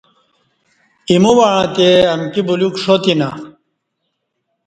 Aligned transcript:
ایمو 1.09 1.31
وعں 1.37 1.61
تے 1.75 1.87
امکی 2.13 2.41
بلیوک 2.47 2.75
ݜاتینہ 2.83 3.29